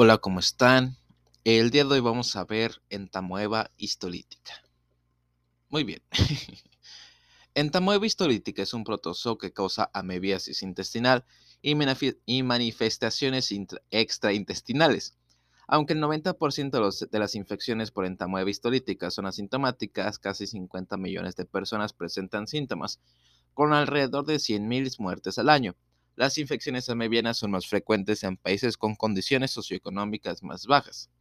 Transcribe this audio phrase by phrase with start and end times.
[0.00, 0.96] Hola, ¿cómo están?
[1.42, 4.52] El día de hoy vamos a ver entamoeba histolítica.
[5.70, 6.04] Muy bien.
[7.54, 11.24] entamoeba histolítica es un protozoo que causa amebiasis intestinal
[11.62, 11.74] y,
[12.44, 13.52] manifestaciones
[13.90, 15.18] extraintestinales.
[15.66, 21.44] Aunque el 90% de las infecciones por entamoeba histolítica son asintomáticas, casi 50 millones de
[21.44, 23.00] personas presentan síntomas,
[23.52, 25.74] con alrededor de 100.000 muertes al año.
[26.18, 31.12] Las infecciones amebianas son más frecuentes en países con condiciones socioeconómicas más bajas.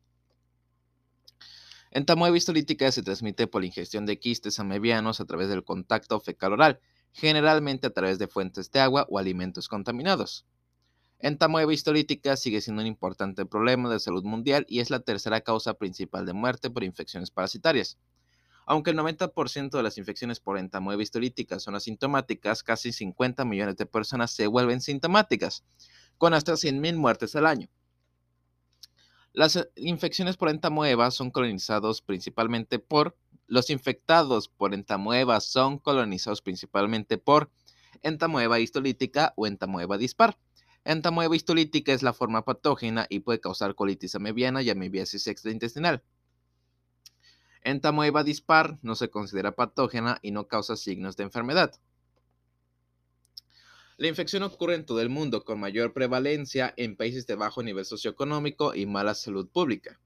[1.92, 6.79] Entamoeba histolítica se transmite por ingestión de quistes amebianos a través del contacto fecal-oral,
[7.11, 10.47] generalmente a través de fuentes de agua o alimentos contaminados.
[11.19, 15.75] Entamoeba histolítica sigue siendo un importante problema de salud mundial y es la tercera causa
[15.75, 18.00] principal de muerte por infecciones parasitarias.
[18.69, 23.85] Aunque el 90% de las infecciones por entamoeba histolítica son asintomáticas, casi 50 millones de
[23.85, 25.63] personas se vuelven sintomáticas,
[26.17, 27.69] con hasta 100.000 muertes al año.
[29.31, 33.15] Las eh, infecciones por entamoeba son colonizados principalmente por
[33.47, 37.49] los infectados por entamoeba son colonizados principalmente por
[38.02, 40.37] entamoeba histolítica o entamoeba dispar.
[40.83, 46.03] Entamoeba histolítica es la forma patógena y puede causar colitis amebiana y amebiasis extraintestinal.
[47.67, 51.73] Entamoeba dispar no se considera patógena y no causa signos de enfermedad.
[53.97, 57.83] La infección ocurre en todo el mundo con mayor prevalencia en países de bajo nivel
[57.83, 59.99] socioeconómico y mala salud pública.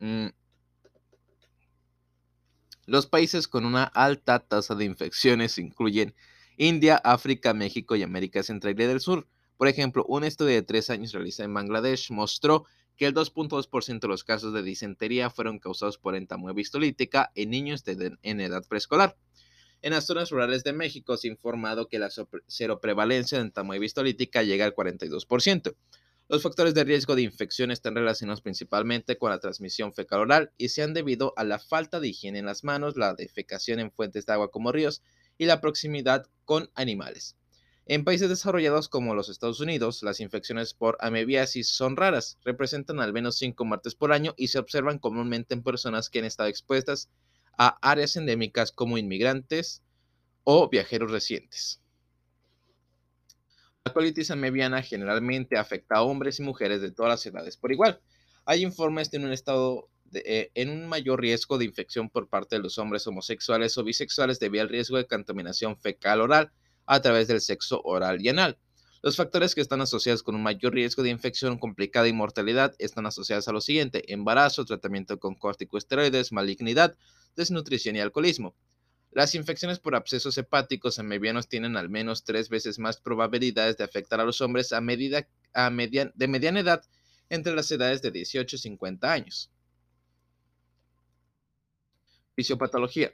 [0.00, 0.28] Mm.
[2.86, 6.16] Los países con una alta tasa de infecciones incluyen
[6.56, 9.28] India, África, México y América Central y del Sur.
[9.56, 12.64] Por ejemplo, un estudio de tres años realizado en Bangladesh mostró
[13.00, 17.82] que el 2.2% de los casos de disentería fueron causados por entamoeba histolítica en niños
[17.86, 19.16] en edad preescolar.
[19.80, 22.10] En las zonas rurales de México se ha informado que la
[22.46, 25.74] seroprevalencia de entamoeba histolítica llega al 42%.
[26.28, 30.82] Los factores de riesgo de infección están relacionados principalmente con la transmisión fecal-oral y se
[30.82, 34.34] han debido a la falta de higiene en las manos, la defecación en fuentes de
[34.34, 35.00] agua como ríos
[35.38, 37.34] y la proximidad con animales.
[37.92, 43.12] En países desarrollados como los Estados Unidos, las infecciones por amebiasis son raras, representan al
[43.12, 47.10] menos 5 muertes por año y se observan comúnmente en personas que han estado expuestas
[47.58, 49.82] a áreas endémicas como inmigrantes
[50.44, 51.82] o viajeros recientes.
[53.84, 58.00] La colitis amebiana generalmente afecta a hombres y mujeres de todas las edades por igual.
[58.44, 62.62] Hay informes de un estado eh, en un mayor riesgo de infección por parte de
[62.62, 66.52] los hombres homosexuales o bisexuales debido al riesgo de contaminación fecal oral
[66.90, 68.58] a través del sexo oral y anal.
[69.00, 73.06] Los factores que están asociados con un mayor riesgo de infección complicada y mortalidad están
[73.06, 76.96] asociados a lo siguiente: embarazo, tratamiento con corticosteroides, malignidad,
[77.36, 78.56] desnutrición y alcoholismo.
[79.12, 83.84] Las infecciones por abscesos hepáticos en medianos tienen al menos tres veces más probabilidades de
[83.84, 86.82] afectar a los hombres a medida, a de mediana edad
[87.28, 89.52] entre las edades de 18 y 50 años.
[92.34, 93.12] Fisiopatología.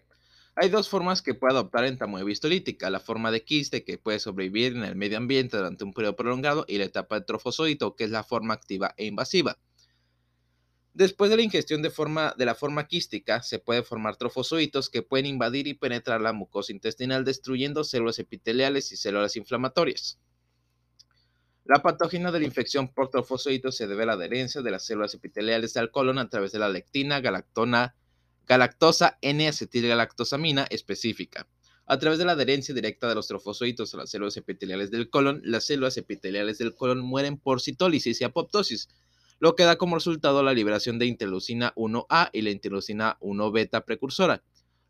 [0.59, 4.75] Hay dos formas que puede adoptar entamoeba histolítica, la forma de quiste que puede sobrevivir
[4.75, 8.11] en el medio ambiente durante un periodo prolongado y la etapa de trofozoito que es
[8.11, 9.59] la forma activa e invasiva.
[10.95, 15.03] Después de la ingestión de, forma, de la forma quística, se puede formar trofozoitos que
[15.03, 20.19] pueden invadir y penetrar la mucosa intestinal destruyendo células epiteliales y células inflamatorias.
[21.67, 25.13] La patógena de la infección por trofozoitos se debe a la adherencia de las células
[25.13, 27.96] epiteliales al colon a través de la lectina, galactona,
[28.47, 31.49] galactosa N-acetilgalactosamina específica.
[31.87, 35.41] A través de la adherencia directa de los trofozoitos a las células epiteliales del colon,
[35.45, 38.89] las células epiteliales del colon mueren por citólisis y apoptosis,
[39.39, 43.85] lo que da como resultado la liberación de interleucina 1A y la interleucina 1 beta
[43.85, 44.43] precursora.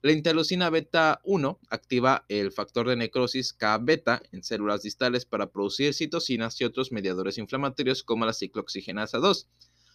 [0.03, 5.95] La interleucina beta 1 activa el factor de necrosis K-beta en células distales para producir
[5.95, 9.49] citocinas y otros mediadores inflamatorios como la ciclooxigenasa 2,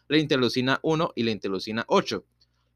[0.10, 2.26] la interleucina 1 y la interleucina 8.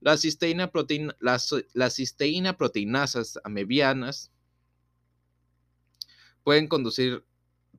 [0.05, 4.31] La cisteína, proteína, la, cisteína proteinasas amebianas
[6.43, 7.25] pueden conducir,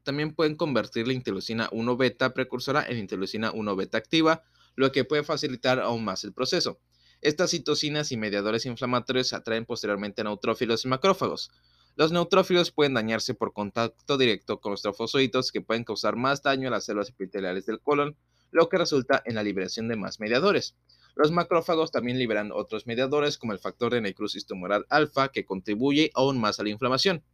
[0.03, 4.43] también pueden convertir la interleucina 1 beta precursora en interleucina 1 beta activa,
[4.75, 6.81] lo que puede facilitar aún más el proceso.
[7.21, 11.53] Estas citocinas y mediadores inflamatorios atraen posteriormente a neutrófilos y macrófagos.
[11.95, 16.67] Los neutrófilos pueden dañarse por contacto directo con los trofozoitos que pueden causar más daño
[16.67, 18.17] a las células epiteliales del colon,
[18.51, 20.75] lo que resulta en la liberación de más mediadores.
[21.17, 26.11] Los macrófagos también liberan otros mediadores como el factor de necrosis tumoral alfa que contribuye
[26.15, 27.25] aún más a la inflamación.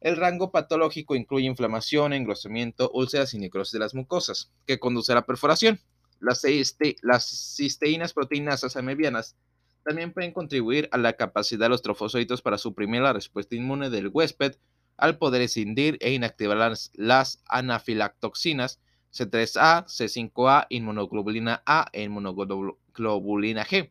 [0.00, 5.14] El rango patológico incluye inflamación, engrosamiento, úlceras y necrosis de las mucosas, que conduce a
[5.14, 5.80] la perforación.
[6.20, 6.42] Las,
[7.56, 9.36] cisteínas proteinasas amebianas
[9.84, 14.08] también pueden contribuir a la capacidad de los trofocitos para suprimir la respuesta inmune del
[14.08, 14.56] huésped
[14.98, 18.80] al poder escindir e inactivar las, las anafilactoxinas
[19.12, 23.90] C3A, C5A, inmunoglobulina A e inmunoglobulina G.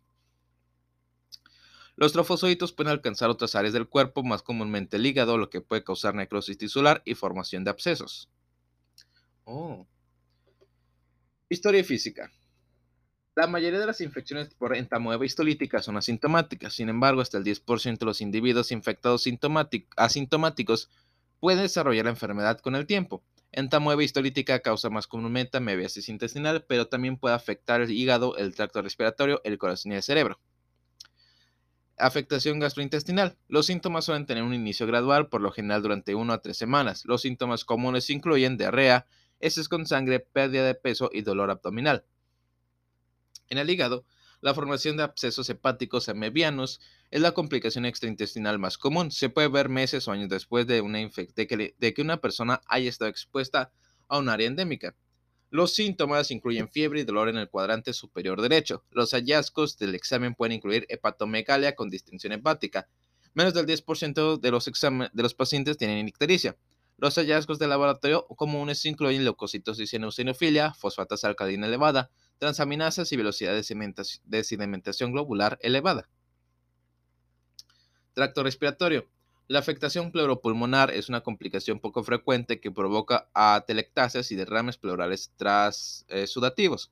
[1.95, 5.83] Los trofosóitos pueden alcanzar otras áreas del cuerpo, más comúnmente el hígado, lo que puede
[5.83, 8.29] causar necrosis tisular y formación de abscesos.
[9.45, 9.87] Oh.
[11.49, 12.31] Historia física.
[13.35, 17.97] La mayoría de las infecciones por entamoeba histolítica son asintomáticas, sin embargo, hasta el 10%
[17.97, 19.25] de los individuos infectados
[19.95, 20.89] asintomáticos
[21.39, 23.23] pueden desarrollar la enfermedad con el tiempo.
[23.57, 28.83] Entamoeba histolítica causa más comúnmente amebiasis intestinal, pero también puede afectar el hígado, el tracto
[28.83, 30.39] respiratorio, el corazón y el cerebro.
[31.97, 33.35] Afectación gastrointestinal.
[33.47, 37.03] Los síntomas suelen tener un inicio gradual, por lo general durante 1 a 3 semanas.
[37.05, 39.07] Los síntomas comunes incluyen diarrea,
[39.39, 42.05] heces con sangre, pérdida de peso y dolor abdominal.
[43.49, 44.05] En el hígado,
[44.41, 46.79] la formación de abscesos hepáticos amebianos
[47.09, 49.11] es la complicación extraintestinal más común.
[49.11, 52.89] Se puede ver meses o años después de, una que, de que una persona haya
[52.89, 53.71] estado expuesta
[54.07, 54.95] a un área endémica.
[55.49, 58.83] Los síntomas incluyen fiebre y dolor en el cuadrante superior derecho.
[58.91, 62.89] Los hallazgos del examen pueden incluir hepatomegalia con distinción hepática.
[63.33, 66.57] Menos del 10% de los, de los pacientes tienen ictericia.
[66.97, 73.53] Los hallazgos de laboratorio comunes incluyen leucocitosis en eosinofilia, fosfatasa alcalina elevada, transaminasas y velocidad
[73.55, 76.09] de sedimentación globular elevada.
[78.13, 79.07] Tracto respiratorio.
[79.47, 85.31] La afectación pleuropulmonar es una complicación poco frecuente que provoca atelectasias y derrames pleurales
[86.25, 86.91] sudativos.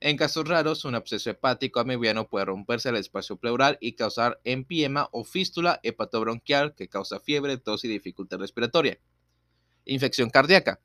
[0.00, 5.10] En casos raros, un absceso hepático amebiano puede romperse el espacio pleural y causar empiema
[5.12, 8.98] o fístula hepatobronquial que causa fiebre, tos y dificultad respiratoria.
[9.84, 10.80] Infección cardíaca.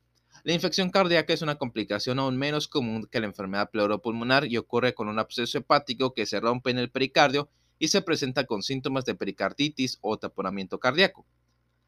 [0.45, 4.93] La infección cardíaca es una complicación aún menos común que la enfermedad pleuropulmonar y ocurre
[4.93, 7.49] con un absceso hepático que se rompe en el pericardio
[7.79, 11.25] y se presenta con síntomas de pericarditis o taponamiento cardíaco.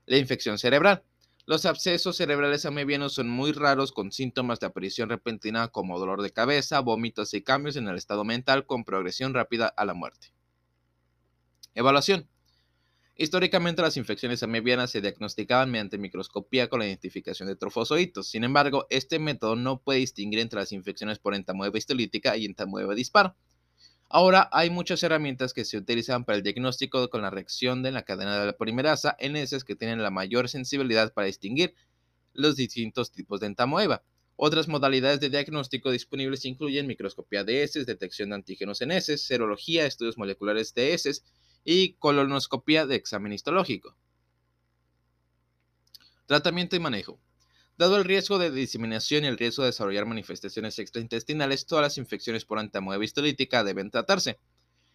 [0.08, 1.04] La infección cerebral.
[1.46, 6.32] Los abscesos cerebrales amebianos son muy raros con síntomas de aparición repentina como dolor de
[6.32, 10.34] cabeza, vómitos y cambios en el estado mental con progresión rápida a la muerte.
[11.76, 12.28] Evaluación.
[13.20, 18.28] Históricamente las infecciones amebianas se diagnosticaban mediante microscopía con la identificación de trofozoitos.
[18.28, 22.94] Sin embargo, este método no puede distinguir entre las infecciones por entamoeba histolítica y entamoeba
[22.94, 23.36] dispar.
[24.08, 28.04] Ahora hay muchas herramientas que se utilizan para el diagnóstico con la reacción de la
[28.04, 31.74] cadena de la polimerasa en heces que tienen la mayor sensibilidad para distinguir
[32.34, 34.04] los distintos tipos de entamoeba.
[34.36, 39.88] Otras modalidades de diagnóstico disponibles incluyen microscopía de heces, detección de antígenos en heces, serología,
[39.88, 41.26] estudios moleculares de heces,
[41.70, 43.98] y colonoscopia de examen histológico.
[46.26, 47.20] Tratamiento y manejo.
[47.78, 52.46] Dado el riesgo de diseminación y el riesgo de desarrollar manifestaciones extraintestinales, todas las infecciones
[52.46, 54.40] por antamoeba histolítica deben tratarse.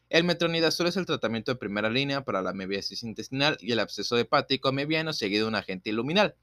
[0.08, 4.16] El metronidazol es el tratamiento de primera línea para la amebiasis intestinal y el absceso
[4.16, 6.36] hepático amebiano seguido de un agente iluminal.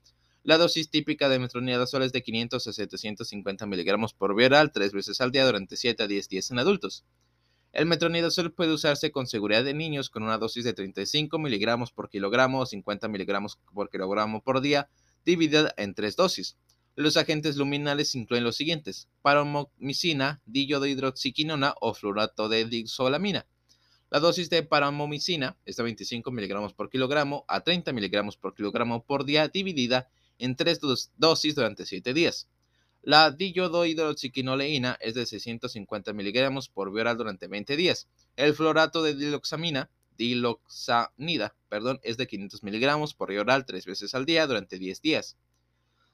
[0.43, 5.21] La dosis típica de metronidazol es de 500 a 750 miligramos por vía tres veces
[5.21, 7.03] al día durante 7 a 10 días en adultos.
[7.71, 12.09] El metronidazol puede usarse con seguridad en niños con una dosis de 35 miligramos por
[12.09, 14.89] kilogramo o 50 miligramos por kilogramo por día,
[15.23, 16.57] dividida en tres dosis.
[16.95, 23.45] Los agentes luminales incluyen los siguientes: paramomicina, diyodhidroxiquinona o fluorato de disolamina.
[24.09, 29.05] La dosis de paramomicina es de 25 miligramos por kilogramo a 30 miligramos por kilogramo
[29.05, 30.79] por día, dividida en tres
[31.17, 32.49] dosis durante 7 días.
[33.01, 38.09] La diodohidroxiquinoleína es de 650 miligramos por vía durante 20 días.
[38.35, 44.13] El fluorato de diloxamina, diloxanida, perdón, es de 500 miligramos por vía oral tres veces
[44.15, 45.37] al día durante 10 días.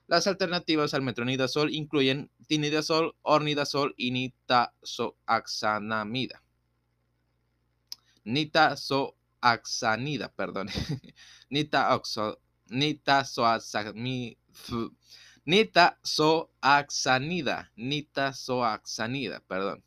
[0.08, 6.44] Las alternativas al metronidazol incluyen tinidazol, ornidazol y nitazoxanamida.
[8.24, 10.70] Nitazoxanida, perdón.
[11.50, 12.38] Nitazoxanida
[15.46, 19.84] nitazoxanida, nitazoxanida, perdón.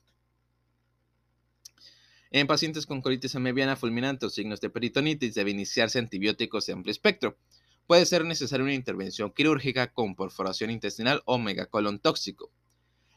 [2.31, 6.93] En pacientes con colitis amebiana fulminante o signos de peritonitis debe iniciarse antibióticos de amplio
[6.93, 7.39] espectro.
[7.87, 12.53] Puede ser necesaria una intervención quirúrgica con perforación intestinal o megacolon tóxico.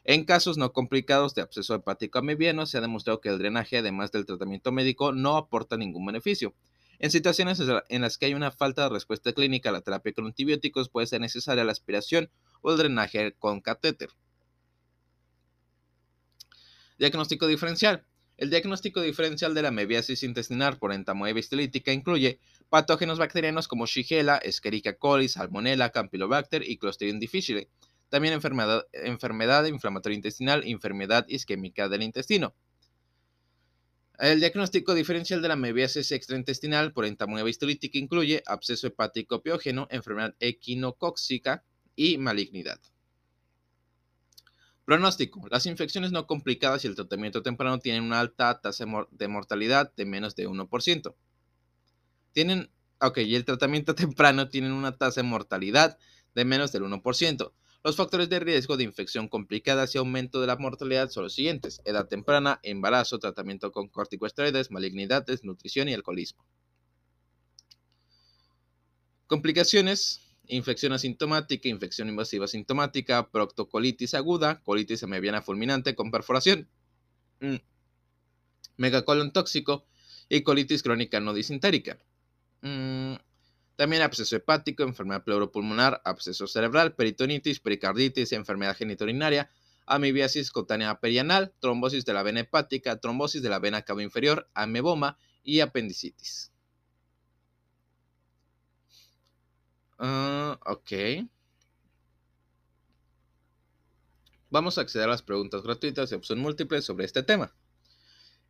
[0.04, 4.10] En casos no complicados de absceso hepático amebiano se ha demostrado que el drenaje, además
[4.10, 6.54] del tratamiento médico, no aporta ningún beneficio.
[7.02, 10.24] En situaciones en las que hay una falta de respuesta clínica a la terapia con
[10.26, 12.30] antibióticos, puede ser necesaria la aspiración
[12.60, 14.10] o el drenaje con catéter.
[17.00, 18.06] Diagnóstico diferencial.
[18.36, 21.40] El diagnóstico diferencial de la mebiasis intestinal por entamoeba
[21.86, 27.68] incluye patógenos bacterianos como Shigella, Escherichia coli, Salmonella, Campylobacter y Clostridium difficile.
[28.10, 32.54] También enfermedad, enfermedad inflamatoria intestinal, enfermedad isquémica del intestino.
[34.22, 40.36] El diagnóstico diferencial de la mebiasis extraintestinal por entamoeba histolítica incluye absceso hepático piógeno, enfermedad
[40.38, 41.64] equinocóxica
[41.96, 42.78] y malignidad.
[44.84, 45.48] Pronóstico.
[45.50, 50.04] Las infecciones no complicadas y el tratamiento temprano tienen una alta tasa de mortalidad de
[50.04, 51.16] menos de 1%.
[52.30, 55.98] Tienen, ok, y el tratamiento temprano tiene una tasa de mortalidad
[56.36, 57.52] de menos del 1%.
[57.84, 61.82] Los factores de riesgo de infección complicada y aumento de la mortalidad son los siguientes:
[61.84, 66.46] edad temprana, embarazo, tratamiento con corticosteroides, malignidad, desnutrición y alcoholismo.
[69.26, 76.68] Complicaciones: infección asintomática, infección invasiva asintomática, proctocolitis aguda, colitis mediana fulminante con perforación,
[77.40, 77.56] mm,
[78.76, 79.86] megacolon tóxico
[80.28, 81.98] y colitis crónica no disintérica.
[82.60, 83.14] Mm,
[83.82, 89.50] también absceso hepático, enfermedad pleuropulmonar, absceso cerebral, peritonitis, pericarditis, enfermedad geniturinaria,
[89.86, 95.18] amibiasis cutánea perianal, trombosis de la vena hepática, trombosis de la vena cava inferior, ameboma
[95.42, 96.52] y apendicitis.
[99.98, 101.26] Ah, ok.
[104.48, 107.52] Vamos a acceder a las preguntas gratuitas de opción múltiple sobre este tema.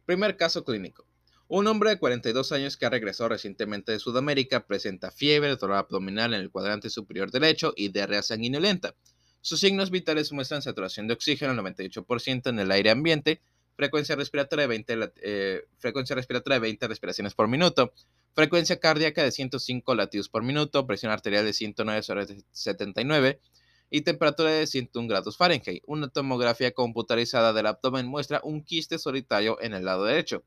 [0.05, 1.07] Primer caso clínico.
[1.55, 6.33] Un hombre de 42 años que ha regresado recientemente de Sudamérica presenta fiebre, dolor abdominal
[6.33, 8.95] en el cuadrante superior derecho y diarrea sanguinolenta.
[9.43, 13.43] Sus signos vitales muestran saturación de oxígeno al 98% en el aire ambiente,
[13.77, 17.93] frecuencia respiratoria de 20, eh, frecuencia respiratoria de 20 respiraciones por minuto,
[18.35, 23.43] frecuencia cardíaca de 105 latidos por minuto, presión arterial de 109 sobre 79
[23.91, 25.83] y temperatura de 101 grados Fahrenheit.
[25.87, 30.45] Una tomografía computarizada del abdomen muestra un quiste solitario en el lado derecho.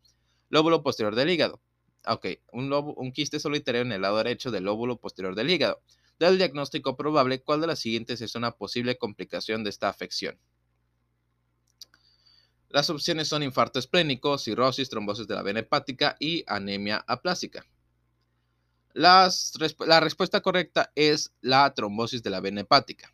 [0.50, 1.62] Lóbulo posterior del hígado.
[2.08, 5.82] Ok, un, un quiste solitario en el lado derecho del lóbulo posterior del hígado.
[6.20, 10.40] Del diagnóstico probable, ¿cuál de las siguientes es una posible complicación de esta afección?
[12.70, 17.66] Las opciones son infarto esplénico, cirrosis, trombosis de la vena hepática y anemia aplásica.
[18.94, 23.14] la respuesta correcta es la trombosis de la vena hepática.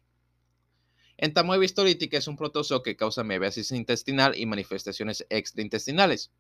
[1.17, 6.31] Entamoeba histolítica es un protozoo que causa amiasis intestinal y manifestaciones extraintestinales.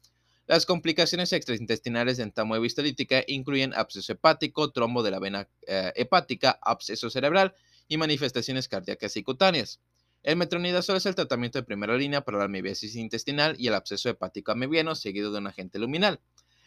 [0.47, 2.31] Las complicaciones extraintestinales de
[2.65, 7.53] histolítica incluyen absceso hepático, trombo de la vena eh, hepática, absceso cerebral
[7.87, 9.79] y manifestaciones cardíacas y cutáneas.
[10.23, 14.09] El metronidazol es el tratamiento de primera línea para la amibiasis intestinal y el absceso
[14.09, 16.19] hepático amebiano seguido de un agente luminal.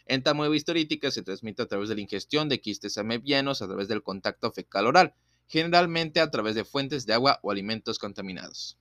[0.07, 4.03] Entamoeba histolítica se transmite a través de la ingestión de quistes amebianos a través del
[4.03, 5.15] contacto fecal oral,
[5.47, 8.77] generalmente a través de fuentes de agua o alimentos contaminados.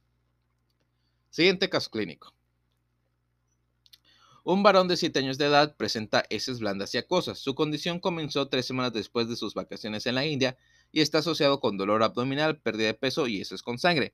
[1.30, 2.34] Siguiente caso clínico.
[4.46, 7.38] Un varón de 7 años de edad presenta heces blandas y acosas.
[7.38, 10.58] Su condición comenzó tres semanas después de sus vacaciones en la India
[10.92, 14.12] y está asociado con dolor abdominal, pérdida de peso y heces con sangre.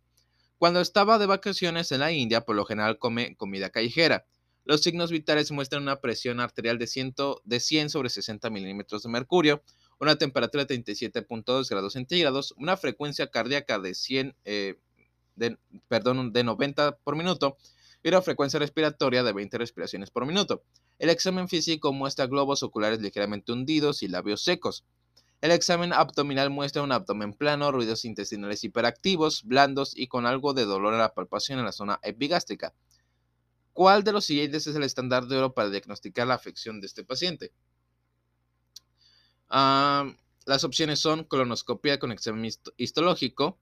[0.56, 4.24] Cuando estaba de vacaciones en la India, por lo general come comida callejera.
[4.64, 9.08] Los signos vitales muestran una presión arterial de, 100, de 100 sobre 60 milímetros de
[9.08, 9.64] mercurio,
[9.98, 14.76] una temperatura de 37.2 grados centígrados, una frecuencia cardíaca de 100, eh,
[15.88, 17.56] perdón, de 90 por minuto,
[18.02, 20.62] y una frecuencia respiratoria de 20 respiraciones por minuto.
[20.98, 24.84] El examen físico muestra globos oculares ligeramente hundidos y labios secos.
[25.40, 30.66] El examen abdominal muestra un abdomen plano, ruidos intestinales hiperactivos, blandos y con algo de
[30.66, 32.74] dolor en la palpación en la zona epigástrica.
[33.72, 37.04] ¿Cuál de los siguientes es el estándar de oro para diagnosticar la afección de este
[37.04, 37.52] paciente?
[39.48, 40.12] Ah,
[40.44, 43.58] las opciones son colonoscopia con examen histológico,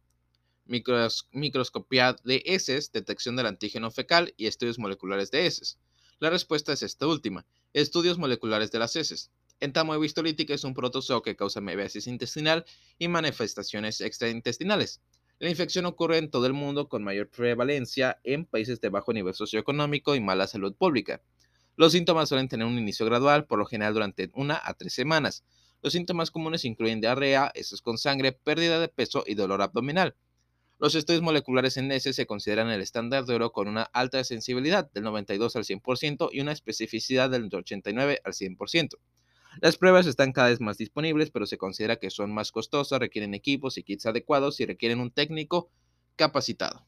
[0.69, 5.79] microscopía de heces, detección del antígeno fecal y estudios moleculares de heces.
[6.21, 9.31] La respuesta es esta última, estudios moleculares de las heces.
[9.61, 12.65] Entamoeba histolítica es un protozoo que causa mebiasis intestinal
[12.99, 15.01] y manifestaciones extraintestinales.
[15.41, 19.35] La infección ocurre en todo el mundo con mayor prevalencia en países de bajo nivel
[19.35, 21.23] socioeconómico y mala salud pública.
[21.77, 25.45] Los síntomas suelen tener un inicio gradual, por lo general durante una a tres semanas.
[25.81, 30.17] Los síntomas comunes incluyen diarrea, heces con sangre, pérdida de peso y dolor abdominal.
[30.81, 34.89] Los estudios moleculares en S se consideran el estándar de oro con una alta sensibilidad
[34.93, 38.91] del 92 al 100% y una especificidad del 89 al 100%.
[39.61, 43.35] Las pruebas están cada vez más disponibles, pero se considera que son más costosas, requieren
[43.35, 45.73] equipos y kits adecuados y requieren un técnico
[46.15, 46.87] capacitado.